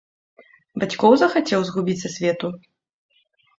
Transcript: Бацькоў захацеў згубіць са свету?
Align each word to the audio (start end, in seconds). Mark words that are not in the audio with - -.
Бацькоў 0.83 1.13
захацеў 1.25 1.61
згубіць 1.69 1.99
са 2.03 2.09
свету? 2.15 2.53